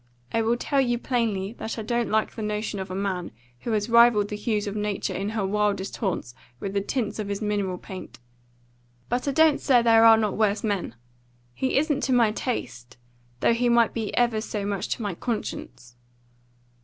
[0.33, 3.71] I will tell you plainly that I don't like the notion of a man who
[3.73, 7.39] has rivalled the hues of nature in her wildest haunts with the tints of his
[7.39, 8.17] mineral paint;
[9.09, 10.95] but I don't say there are not worse men.
[11.53, 12.97] He isn't to my taste,
[13.41, 15.95] though he might be ever so much to my conscience."